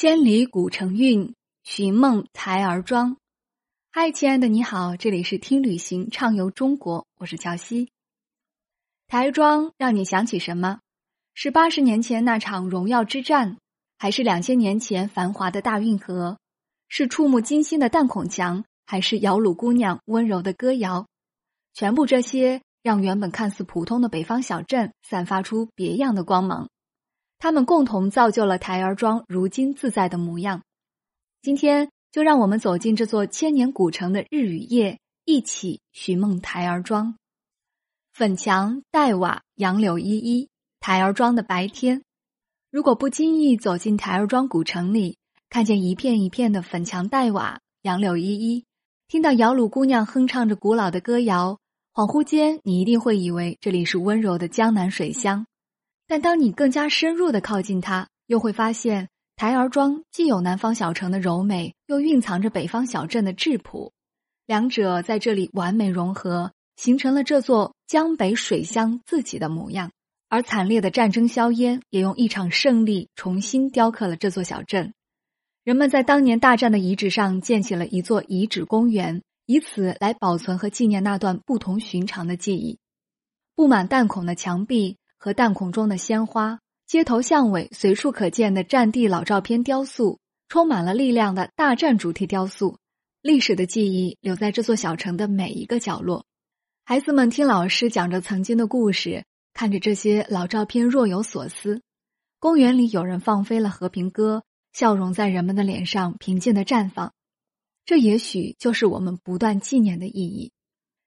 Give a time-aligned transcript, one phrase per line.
[0.00, 3.18] 千里古城韵，寻梦台儿庄。
[3.92, 7.90] 嗨，亲爱的，你好，这里是听旅行畅游中国，我是乔西。
[9.08, 10.80] 台儿庄让你想起什么？
[11.34, 13.58] 是八十年前那场荣耀之战，
[13.98, 16.38] 还是两千年前繁华的大运河？
[16.88, 21.08] 是触目惊心的弹孔墙，还是摇橹姑娘温柔的歌谣？
[21.74, 26.70] 全部这些让原本看似普通的北方小镇散发出别样的光芒。
[27.40, 30.62] 他们共同造就了台儿庄如今自在的模样。
[31.40, 37.16] 今天就让我们走进这座千年古城的日与夜，一起寻梦台儿庄。
[38.12, 42.02] 粉墙黛瓦，杨柳依依，台儿庄的白天。
[42.70, 45.16] 如果不经意走进台儿庄古城里，
[45.48, 48.66] 看见一片一片的粉墙黛瓦，杨柳依依，
[49.08, 51.58] 听到摇橹姑娘哼唱着古老的歌谣，
[51.94, 55.46] 恍惚间你一定会以为这里是温柔的江南水乡。
[56.10, 63.92] 但当你更加深入的靠近它，又会发现台儿庄既有南方小城的柔美，又蕴藏着北方小镇的质朴，
[64.44, 69.92] 两者在这里完美融合，形成了这座江北水乡自己的模样。
[70.28, 74.92] 而惨烈的战争硝烟也用一场胜利重新雕刻了这座小镇。
[75.62, 82.80] 人们在当年大战的遗址上建起了一座遗址公园，以此来保存和纪念那段不同寻常的记忆。
[83.54, 84.96] 布满弹孔的墙壁。
[85.20, 90.18] 和弹孔中的鲜花，街头巷尾随处可见的战地老照片雕塑，
[90.48, 92.78] 充满了力量的大战主题雕塑，
[93.20, 96.24] 历史的记忆留在这座小城的每一个角落。
[96.86, 101.82] 孩子们听老师讲着曾经的故事，看着这些老照片若有所思。
[102.38, 107.12] 公园里有人放飞了和平鸽，笑容在人们的脸上平静的绽放。
[107.84, 110.52] 这也许就是我们不断纪念的意义。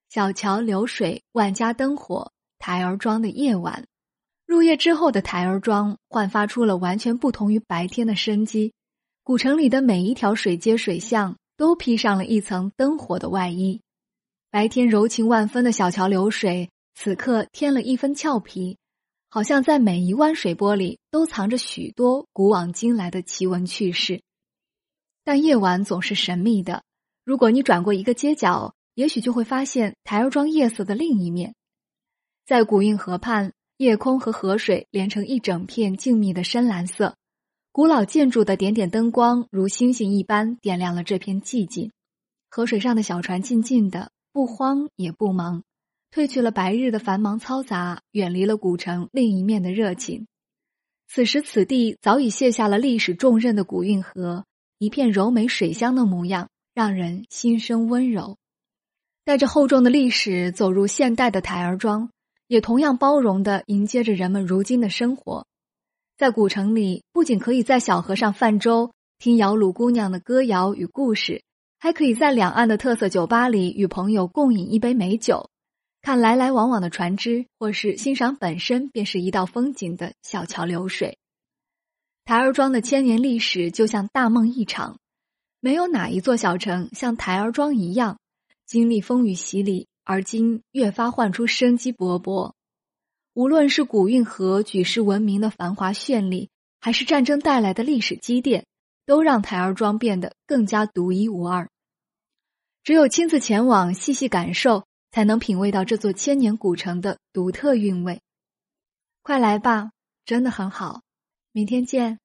[0.10, 3.88] 小桥流水，万家灯火，台儿庄的夜晚。
[4.54, 8.72] 入夜之后的台儿庄焕发出了完全不同于白天的生机，
[9.24, 13.82] 古城里的每一条水街水巷都披上了一层灯火的外衣。
[14.52, 18.78] 白天柔情万分的小桥流水，此刻添了一分俏皮，
[19.28, 24.22] 好像在每一湾水波里都藏着许多古往今来的奇闻趣事。
[25.24, 26.84] 但夜晚总是神秘的，
[27.26, 31.56] 如果你转过一个街角，也许就会发现台儿庄夜色的另一面，
[32.46, 33.52] 在古运河畔。
[33.84, 37.16] 夜空和河水连成一整片静谧的深蓝色，
[37.74, 41.92] 古老建筑的点点灯光如星星一般点亮了这片寂静。
[42.50, 45.64] 河水上的小船静静的，不慌也不忙，
[46.12, 50.28] 褪去了白日的繁忙嘈杂，远离了古城另一面的热情。
[51.10, 54.46] 此时此地早已卸下了历史重任的古运河，
[54.78, 58.38] 一片柔美水乡的模样，让人心生温柔。
[59.26, 62.10] 带着厚重的历史走入现代的台儿庄。
[62.48, 65.48] 也同样包容地迎接着人们如今的生活，
[66.18, 71.44] 在古城里，不仅可以在小河上泛舟，听摇橹姑娘的歌谣与故事，
[71.80, 75.50] 还可以在两岸的特色酒吧里与朋友共饮一杯美酒，
[76.02, 81.18] 看来来往往的船只，或是欣赏本身便是一道风景的小桥流水。
[82.26, 85.00] 台儿庄的千年历史就像大梦一场，
[85.60, 88.20] 没有哪一座小城像台儿庄一样，
[88.66, 89.88] 经历风雨洗礼。
[90.04, 92.54] 而今越发焕出生机勃勃，
[93.34, 96.50] 无论是古运河举世闻名的繁华绚丽，
[96.80, 98.66] 还是战争带来的历史积淀，
[99.06, 101.70] 都让台儿庄变得更加独一无二。
[102.84, 108.22] 只有亲自前往，细细感受，才能品味到这座千年古城的独特韵味。
[109.22, 109.92] 快来吧，
[110.26, 111.02] 真的很好，
[111.54, 112.20] 明天见。